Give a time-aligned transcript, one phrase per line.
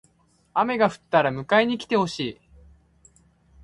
[0.55, 2.41] 雨が降ったら迎えに来てほしい。